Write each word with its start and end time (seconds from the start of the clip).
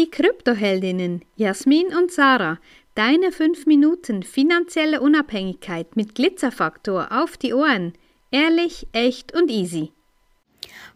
Die 0.00 0.10
Kryptoheldinnen 0.10 1.26
Jasmin 1.36 1.88
und 1.88 2.10
Sarah. 2.10 2.58
Deine 2.94 3.32
5 3.32 3.66
Minuten 3.66 4.22
finanzielle 4.22 5.02
Unabhängigkeit 5.02 5.94
mit 5.94 6.14
Glitzerfaktor 6.14 7.08
auf 7.10 7.36
die 7.36 7.52
Ohren. 7.52 7.92
Ehrlich, 8.30 8.86
echt 8.92 9.34
und 9.34 9.50
easy. 9.50 9.92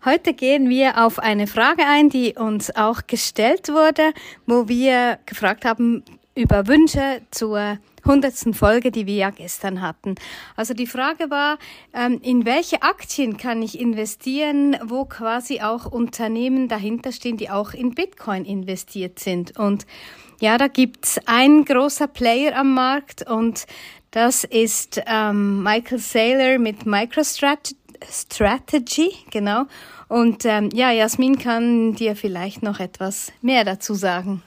Heute 0.06 0.32
gehen 0.32 0.71
wir 0.71 1.04
auf 1.04 1.19
eine 1.19 1.46
Frage 1.46 1.85
ein, 1.85 2.09
die 2.09 2.37
uns 2.38 2.75
auch 2.75 3.06
gestellt 3.06 3.69
wurde, 3.69 4.14
wo 4.46 4.69
wir 4.69 5.18
gefragt 5.26 5.66
haben 5.66 6.02
über 6.34 6.66
Wünsche 6.66 7.21
zur 7.30 7.76
hundertsten 8.04 8.54
Folge, 8.54 8.90
die 8.90 9.06
wir 9.06 9.16
ja 9.16 9.30
gestern 9.30 9.80
hatten. 9.80 10.14
Also 10.56 10.74
die 10.74 10.86
Frage 10.86 11.30
war, 11.30 11.58
ähm, 11.92 12.21
in 12.22 12.44
welche 12.44 12.82
Aktien 12.82 13.36
kann 13.36 13.62
ich 13.62 13.80
investieren, 13.80 14.76
wo 14.84 15.04
quasi 15.04 15.60
auch 15.60 15.86
Unternehmen 15.86 16.68
dahinter 16.68 17.12
stehen, 17.12 17.36
die 17.36 17.50
auch 17.50 17.74
in 17.74 17.95
Bitcoin 17.95 18.45
investiert 18.45 19.18
sind. 19.18 19.59
Und 19.59 19.86
ja, 20.40 20.59
da 20.59 20.68
gibt's 20.68 21.18
ein 21.26 21.64
großer 21.64 22.09
Player 22.09 22.56
am 22.56 22.74
Markt 22.74 23.28
und 23.28 23.66
das 24.10 24.45
ist 24.45 25.02
ähm, 25.06 25.62
Michael 25.62 25.98
Saylor 25.98 26.59
mit 26.59 26.86
MicroStrategy, 26.86 29.12
genau. 29.30 29.64
Und 30.09 30.45
ähm, 30.45 30.70
ja, 30.73 30.92
Jasmin 30.92 31.38
kann 31.38 31.95
dir 31.95 32.14
vielleicht 32.14 32.62
noch 32.62 32.78
etwas 32.78 33.32
mehr 33.42 33.64
dazu 33.64 33.95
sagen. 33.95 34.42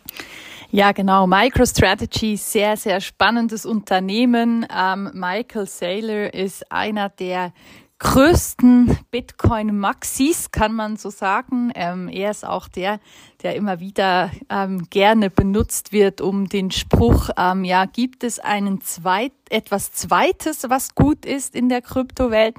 Ja, 0.70 0.92
genau. 0.92 1.28
MicroStrategy, 1.28 2.36
sehr, 2.36 2.76
sehr 2.76 3.00
spannendes 3.00 3.66
Unternehmen. 3.66 4.68
Ähm, 4.70 5.12
Michael 5.14 5.66
Saylor 5.66 6.34
ist 6.34 6.70
einer 6.70 7.08
der 7.08 7.54
größten 8.00 8.98
Bitcoin-Maxis, 9.10 10.52
kann 10.52 10.74
man 10.74 10.98
so 10.98 11.10
sagen. 11.10 11.72
Ähm, 11.74 12.10
er 12.10 12.32
ist 12.32 12.46
auch 12.46 12.68
der, 12.68 13.00
der 13.44 13.56
immer 13.56 13.80
wieder 13.80 14.32
ähm, 14.50 14.88
gerne 14.90 15.30
benutzt 15.30 15.92
wird, 15.92 16.22
um 16.22 16.50
den 16.50 16.72
Spruch, 16.72 17.30
ähm, 17.38 17.64
ja, 17.64 17.86
gibt 17.86 18.24
es 18.24 18.40
einen 18.40 18.82
zweit, 18.82 19.32
etwas 19.50 19.92
Zweites, 19.92 20.70
was 20.70 20.96
gut 20.96 21.26
ist 21.26 21.56
in 21.56 21.70
der 21.70 21.82
Kryptowelt? 21.82 22.56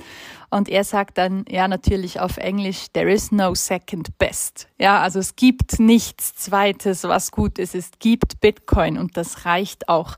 Und 0.51 0.70
er 0.70 0.85
sagt 0.85 1.19
dann, 1.19 1.45
ja, 1.48 1.69
natürlich 1.69 2.20
auf 2.20 2.39
Englisch, 2.39 2.87
there 2.95 3.12
is 3.12 3.31
no 3.31 3.55
second 3.55 4.17
best. 4.17 4.69
Ja, 4.79 5.01
also 5.01 5.19
es 5.19 5.37
gibt 5.37 5.79
nichts 5.79 6.35
Zweites, 6.37 7.05
was 7.05 7.33
gut 7.33 7.59
ist. 7.59 7.75
Es 7.75 7.91
gibt 7.98 8.41
Bitcoin 8.41 8.97
und 8.97 9.19
das 9.19 9.45
reicht 9.45 9.91
auch. 9.91 10.17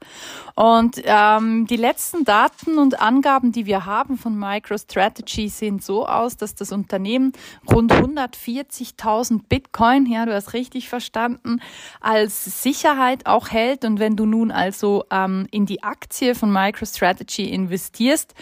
Und 0.55 1.03
ähm, 1.05 1.67
die 1.67 1.77
letzten 1.77 2.25
Daten 2.25 2.79
und 2.79 3.01
Angaben, 3.01 3.51
die 3.51 3.67
wir 3.67 3.87
haben 3.87 4.17
von 4.19 4.39
MicroStrategy, 4.39 5.49
sehen 5.49 5.81
so 5.81 6.07
aus, 6.07 6.37
dass 6.37 6.55
das 6.55 6.71
Unternehmen 6.71 7.33
rund 7.69 7.93
140.000 7.93 9.41
Bitcoin, 9.49 10.07
ja, 10.07 10.27
du 10.27 10.35
hast 10.35 10.50
richtig 10.55 10.89
verstanden, 10.89 11.61
als 12.01 12.63
Sicherheit 12.63 13.27
auch 13.27 13.51
hält. 13.51 13.85
Und 13.85 13.99
wenn 13.99 14.17
du 14.17 14.27
nun 14.27 14.51
also 14.51 15.05
ähm, 15.11 15.47
in 15.51 15.67
die 15.67 15.83
Aktie 15.83 16.35
von 16.35 16.53
MicroStrategy 16.53 17.51
investierst, 17.51 18.35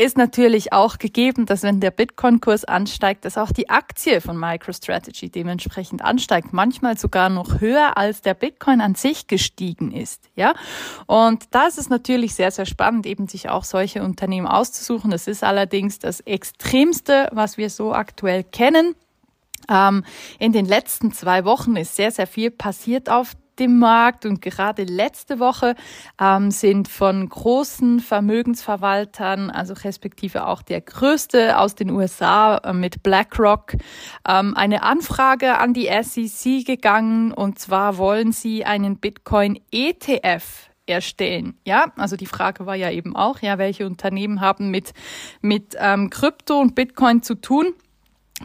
ist 0.00 0.16
natürlich 0.16 0.72
auch 0.72 0.98
gegeben, 0.98 1.46
dass 1.46 1.62
wenn 1.62 1.80
der 1.80 1.90
Bitcoin-Kurs 1.90 2.64
ansteigt, 2.64 3.24
dass 3.24 3.36
auch 3.36 3.50
die 3.50 3.68
Aktie 3.68 4.20
von 4.20 4.38
MicroStrategy 4.38 5.28
dementsprechend 5.28 6.02
ansteigt, 6.02 6.52
manchmal 6.52 6.96
sogar 6.96 7.28
noch 7.28 7.60
höher 7.60 7.98
als 7.98 8.22
der 8.22 8.34
Bitcoin 8.34 8.80
an 8.80 8.94
sich 8.94 9.26
gestiegen 9.26 9.92
ist, 9.92 10.30
ja. 10.36 10.54
Und 11.06 11.44
da 11.50 11.66
ist 11.66 11.78
es 11.78 11.90
natürlich 11.90 12.34
sehr, 12.34 12.50
sehr 12.50 12.66
spannend, 12.66 13.04
eben 13.04 13.28
sich 13.28 13.48
auch 13.48 13.64
solche 13.64 14.02
Unternehmen 14.02 14.46
auszusuchen. 14.46 15.10
Das 15.10 15.26
ist 15.26 15.44
allerdings 15.44 15.98
das 15.98 16.20
Extremste, 16.20 17.28
was 17.32 17.58
wir 17.58 17.68
so 17.68 17.92
aktuell 17.92 18.44
kennen. 18.44 18.94
Ähm, 19.68 20.04
in 20.38 20.52
den 20.52 20.66
letzten 20.66 21.12
zwei 21.12 21.44
Wochen 21.44 21.76
ist 21.76 21.96
sehr, 21.96 22.10
sehr 22.10 22.26
viel 22.26 22.50
passiert 22.50 23.10
auf 23.10 23.34
dem 23.60 23.78
Markt 23.78 24.26
und 24.26 24.40
gerade 24.40 24.84
letzte 24.84 25.38
Woche 25.38 25.74
ähm, 26.20 26.50
sind 26.50 26.88
von 26.88 27.28
großen 27.28 28.00
Vermögensverwaltern, 28.00 29.50
also 29.50 29.74
respektive 29.74 30.46
auch 30.46 30.62
der 30.62 30.80
größte 30.80 31.58
aus 31.58 31.74
den 31.74 31.90
USA 31.90 32.56
äh, 32.56 32.72
mit 32.72 33.02
BlackRock, 33.02 33.74
ähm, 34.26 34.56
eine 34.56 34.82
Anfrage 34.82 35.58
an 35.58 35.74
die 35.74 35.90
SEC 36.02 36.64
gegangen 36.64 37.32
und 37.32 37.58
zwar 37.58 37.98
wollen 37.98 38.32
sie 38.32 38.64
einen 38.64 38.96
Bitcoin 38.96 39.60
ETF 39.70 40.70
erstellen. 40.86 41.54
Ja, 41.64 41.92
also 41.96 42.16
die 42.16 42.26
Frage 42.26 42.66
war 42.66 42.74
ja 42.74 42.90
eben 42.90 43.14
auch, 43.14 43.40
ja, 43.40 43.58
welche 43.58 43.86
Unternehmen 43.86 44.40
haben 44.40 44.70
mit, 44.70 44.92
mit 45.40 45.76
ähm, 45.78 46.10
Krypto 46.10 46.58
und 46.58 46.74
Bitcoin 46.74 47.22
zu 47.22 47.36
tun? 47.36 47.74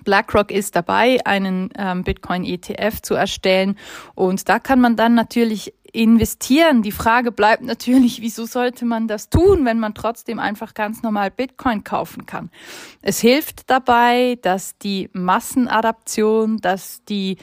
BlackRock 0.03 0.51
ist 0.51 0.75
dabei, 0.75 1.19
einen 1.25 1.69
ähm, 1.77 2.03
Bitcoin-ETF 2.03 3.01
zu 3.01 3.15
erstellen. 3.15 3.77
Und 4.13 4.49
da 4.49 4.59
kann 4.59 4.79
man 4.81 4.95
dann 4.95 5.15
natürlich 5.15 5.73
investieren. 5.95 6.81
Die 6.81 6.91
Frage 6.91 7.31
bleibt 7.31 7.63
natürlich, 7.63 8.21
wieso 8.21 8.45
sollte 8.45 8.85
man 8.85 9.07
das 9.07 9.29
tun, 9.29 9.65
wenn 9.65 9.79
man 9.79 9.93
trotzdem 9.93 10.39
einfach 10.39 10.73
ganz 10.73 11.01
normal 11.01 11.31
Bitcoin 11.31 11.83
kaufen 11.83 12.25
kann? 12.25 12.51
Es 13.01 13.19
hilft 13.19 13.69
dabei, 13.69 14.37
dass 14.41 14.77
die 14.77 15.09
Massenadaption, 15.13 16.57
dass 16.57 17.03
die 17.05 17.37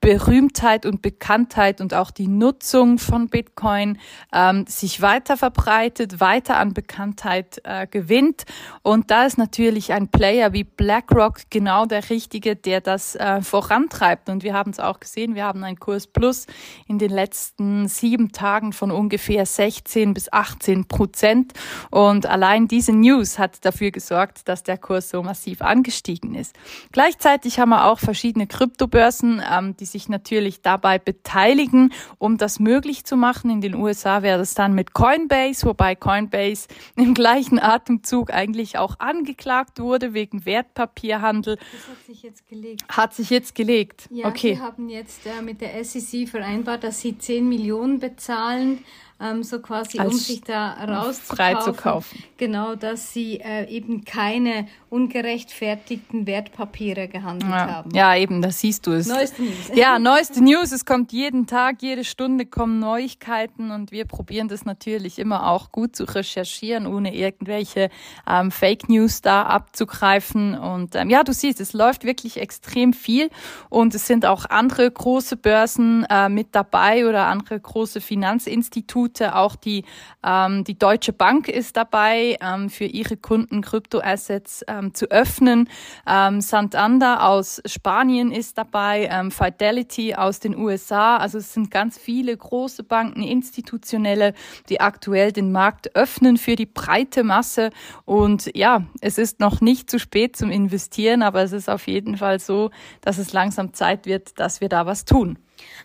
Berühmtheit 0.00 0.86
und 0.86 1.02
Bekanntheit 1.02 1.80
und 1.80 1.92
auch 1.92 2.10
die 2.10 2.28
Nutzung 2.28 2.98
von 2.98 3.28
Bitcoin 3.28 3.98
ähm, 4.32 4.64
sich 4.66 5.02
weiter 5.02 5.36
verbreitet, 5.36 6.20
weiter 6.20 6.58
an 6.58 6.72
Bekanntheit 6.72 7.60
äh, 7.64 7.86
gewinnt. 7.86 8.44
Und 8.82 9.10
da 9.10 9.26
ist 9.26 9.38
natürlich 9.38 9.92
ein 9.92 10.08
Player 10.08 10.52
wie 10.52 10.64
BlackRock 10.64 11.50
genau 11.50 11.84
der 11.84 12.10
Richtige, 12.10 12.54
der 12.54 12.80
das 12.80 13.16
äh, 13.16 13.42
vorantreibt. 13.42 14.28
Und 14.28 14.44
wir 14.44 14.54
haben 14.54 14.70
es 14.70 14.78
auch 14.78 15.00
gesehen, 15.00 15.34
wir 15.34 15.44
haben 15.44 15.64
einen 15.64 15.80
Kurs 15.80 16.06
Plus 16.06 16.46
in 16.86 16.98
den 16.98 17.10
letzten 17.10 17.88
sieben 17.88 18.30
Tagen 18.30 18.72
von 18.72 18.92
ungefähr 18.92 19.44
16 19.46 20.14
bis 20.14 20.32
18 20.32 20.86
Prozent. 20.86 21.54
Und 21.90 22.26
allein 22.26 22.68
diese 22.68 22.92
News 22.92 23.38
hat 23.38 23.64
dafür 23.64 23.90
gesorgt, 23.90 24.48
dass 24.48 24.62
der 24.62 24.78
Kurs 24.78 25.10
so 25.10 25.22
massiv 25.22 25.60
angestiegen 25.60 26.34
ist. 26.36 26.54
Gleichzeitig 26.92 27.58
haben 27.58 27.70
wir 27.70 27.86
auch 27.86 27.98
verschiedene 27.98 28.46
Kryptobörsen, 28.46 29.42
ähm, 29.50 29.76
die 29.76 29.87
sich 29.92 30.08
natürlich 30.08 30.62
dabei 30.62 30.98
beteiligen, 30.98 31.92
um 32.18 32.38
das 32.38 32.60
möglich 32.60 33.04
zu 33.04 33.16
machen. 33.16 33.50
In 33.50 33.60
den 33.60 33.74
USA 33.74 34.22
wäre 34.22 34.38
das 34.38 34.54
dann 34.54 34.74
mit 34.74 34.94
Coinbase, 34.94 35.66
wobei 35.66 35.94
Coinbase 35.94 36.68
im 36.96 37.14
gleichen 37.14 37.58
Atemzug 37.58 38.32
eigentlich 38.32 38.78
auch 38.78 38.98
angeklagt 38.98 39.80
wurde 39.80 40.14
wegen 40.14 40.44
Wertpapierhandel. 40.44 41.56
Das 41.56 41.88
hat 41.88 42.06
sich 42.06 42.22
jetzt 42.22 42.48
gelegt. 42.48 42.84
Hat 42.88 43.14
sich 43.14 43.30
jetzt 43.30 43.54
gelegt. 43.54 44.08
Ja, 44.10 44.28
okay. 44.28 44.54
Sie 44.54 44.60
haben 44.60 44.88
jetzt 44.88 45.26
äh, 45.26 45.42
mit 45.42 45.60
der 45.60 45.84
SEC 45.84 46.28
vereinbart, 46.28 46.84
dass 46.84 47.00
sie 47.00 47.18
10 47.18 47.48
Millionen 47.48 47.98
bezahlen 47.98 48.84
ähm, 49.20 49.42
so 49.42 49.58
quasi, 49.60 49.98
Als 49.98 50.12
um 50.12 50.18
sich 50.18 50.42
da 50.42 50.74
rauszukaufen. 50.84 52.22
Genau, 52.36 52.76
dass 52.76 53.12
sie 53.12 53.40
äh, 53.40 53.68
eben 53.68 54.04
keine 54.04 54.68
ungerechtfertigten 54.90 56.26
Wertpapiere 56.26 57.08
gehandelt 57.08 57.50
ja. 57.50 57.66
haben. 57.68 57.90
Ja, 57.94 58.14
eben, 58.14 58.42
das 58.42 58.60
siehst 58.60 58.86
du 58.86 58.92
es. 58.92 59.08
Neueste 59.08 59.42
News. 59.42 59.54
Ja, 59.74 59.98
neueste 59.98 60.42
News. 60.42 60.70
Es 60.70 60.84
kommt 60.84 61.12
jeden 61.12 61.46
Tag, 61.46 61.82
jede 61.82 62.04
Stunde 62.04 62.46
kommen 62.46 62.78
Neuigkeiten 62.78 63.72
und 63.72 63.90
wir 63.90 64.04
probieren 64.04 64.46
das 64.46 64.64
natürlich 64.64 65.18
immer 65.18 65.50
auch 65.50 65.72
gut 65.72 65.96
zu 65.96 66.04
recherchieren, 66.04 66.86
ohne 66.86 67.14
irgendwelche 67.14 67.90
ähm, 68.26 68.52
Fake 68.52 68.88
News 68.88 69.20
da 69.20 69.42
abzugreifen. 69.42 70.56
Und 70.56 70.94
ähm, 70.94 71.10
ja, 71.10 71.24
du 71.24 71.32
siehst, 71.32 71.60
es 71.60 71.72
läuft 71.72 72.04
wirklich 72.04 72.40
extrem 72.40 72.92
viel 72.92 73.30
und 73.68 73.94
es 73.96 74.06
sind 74.06 74.24
auch 74.24 74.46
andere 74.46 74.88
große 74.88 75.36
Börsen 75.36 76.06
äh, 76.08 76.28
mit 76.28 76.54
dabei 76.54 77.06
oder 77.06 77.26
andere 77.26 77.58
große 77.58 78.00
Finanzinstitute 78.00 79.07
Institute, 79.08 79.34
auch 79.34 79.56
die, 79.56 79.84
ähm, 80.24 80.64
die 80.64 80.78
Deutsche 80.78 81.12
Bank 81.12 81.48
ist 81.48 81.76
dabei, 81.76 82.36
ähm, 82.40 82.70
für 82.70 82.84
ihre 82.84 83.16
Kunden 83.16 83.62
Kryptoassets 83.62 84.64
ähm, 84.68 84.94
zu 84.94 85.10
öffnen. 85.10 85.68
Ähm, 86.06 86.40
Santander 86.40 87.26
aus 87.26 87.60
Spanien 87.66 88.32
ist 88.32 88.58
dabei, 88.58 89.08
ähm, 89.10 89.30
Fidelity 89.30 90.14
aus 90.14 90.40
den 90.40 90.56
USA. 90.56 91.16
Also 91.16 91.38
es 91.38 91.52
sind 91.52 91.70
ganz 91.70 91.98
viele 91.98 92.36
große 92.36 92.84
Banken, 92.84 93.22
institutionelle, 93.22 94.34
die 94.68 94.80
aktuell 94.80 95.32
den 95.32 95.52
Markt 95.52 95.94
öffnen 95.96 96.36
für 96.36 96.56
die 96.56 96.66
breite 96.66 97.24
Masse. 97.24 97.70
Und 98.04 98.50
ja, 98.54 98.82
es 99.00 99.18
ist 99.18 99.40
noch 99.40 99.60
nicht 99.60 99.90
zu 99.90 99.98
spät 99.98 100.36
zum 100.36 100.50
Investieren, 100.50 101.22
aber 101.22 101.42
es 101.42 101.52
ist 101.52 101.68
auf 101.68 101.86
jeden 101.86 102.16
Fall 102.16 102.38
so, 102.40 102.70
dass 103.00 103.18
es 103.18 103.32
langsam 103.32 103.72
Zeit 103.72 104.06
wird, 104.06 104.38
dass 104.38 104.60
wir 104.60 104.68
da 104.68 104.86
was 104.86 105.04
tun. 105.04 105.38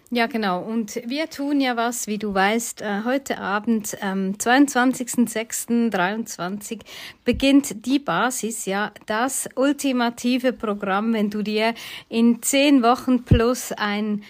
Ja, 0.10 0.28
genau. 0.28 0.62
Und 0.62 1.02
wir 1.08 1.30
tun 1.30 1.60
ja 1.60 1.75
was, 1.75 2.08
wie 2.08 2.18
du 2.18 2.34
weißt, 2.34 2.81
äh, 2.81 3.02
heute 3.04 3.40
Abend, 3.40 3.98
am 4.02 4.31
22.06.23 4.34 6.80
beginnt 7.25 7.86
die 7.86 8.00
Basis, 8.00 8.66
ja, 8.66 8.94
das 9.08 9.50
ultimative 9.56 10.54
Programm, 10.54 11.14
wenn 11.14 11.30
du 11.30 11.42
dir 11.42 11.74
in 12.10 12.42
zehn 12.44 12.84
Wochen 12.84 13.24
plus 13.24 13.72
ein 13.72 14.24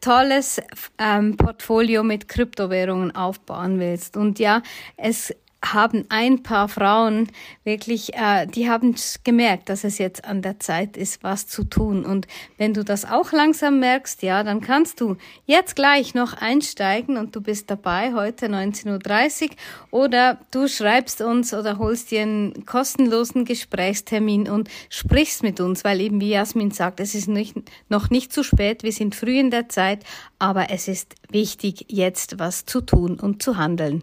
tolles 0.00 0.60
ähm, 0.98 1.36
Portfolio 1.36 2.02
mit 2.02 2.28
Kryptowährungen 2.28 3.14
aufbauen 3.14 3.78
willst. 3.78 4.16
Und 4.16 4.38
ja, 4.38 4.62
es 4.96 5.34
haben 5.62 6.06
ein 6.08 6.42
paar 6.42 6.68
Frauen 6.68 7.28
wirklich, 7.64 8.14
äh, 8.14 8.46
die 8.46 8.68
haben 8.68 8.94
gemerkt, 9.24 9.68
dass 9.68 9.84
es 9.84 9.98
jetzt 9.98 10.24
an 10.24 10.42
der 10.42 10.58
Zeit 10.58 10.96
ist, 10.96 11.22
was 11.22 11.46
zu 11.46 11.64
tun. 11.64 12.04
Und 12.04 12.26
wenn 12.56 12.72
du 12.72 12.82
das 12.82 13.04
auch 13.04 13.32
langsam 13.32 13.78
merkst, 13.78 14.22
ja, 14.22 14.42
dann 14.42 14.60
kannst 14.60 15.00
du 15.00 15.16
jetzt 15.46 15.76
gleich 15.76 16.14
noch 16.14 16.32
einsteigen 16.32 17.16
und 17.16 17.36
du 17.36 17.40
bist 17.40 17.70
dabei 17.70 18.14
heute 18.14 18.46
19.30 18.46 19.50
Uhr 19.90 20.02
oder 20.02 20.38
du 20.50 20.66
schreibst 20.66 21.20
uns 21.20 21.52
oder 21.52 21.78
holst 21.78 22.10
dir 22.10 22.22
einen 22.22 22.64
kostenlosen 22.64 23.44
Gesprächstermin 23.44 24.48
und 24.48 24.70
sprichst 24.88 25.42
mit 25.42 25.60
uns, 25.60 25.84
weil 25.84 26.00
eben 26.00 26.20
wie 26.20 26.30
Jasmin 26.30 26.70
sagt, 26.70 27.00
es 27.00 27.14
ist 27.14 27.28
nicht, 27.28 27.56
noch 27.88 28.08
nicht 28.10 28.32
zu 28.32 28.42
spät, 28.42 28.82
wir 28.82 28.92
sind 28.92 29.14
früh 29.14 29.38
in 29.38 29.50
der 29.50 29.68
Zeit, 29.68 30.04
aber 30.38 30.70
es 30.70 30.88
ist 30.88 31.14
wichtig, 31.30 31.84
jetzt 31.88 32.38
was 32.38 32.64
zu 32.64 32.80
tun 32.80 33.20
und 33.20 33.42
zu 33.42 33.56
handeln. 33.58 34.02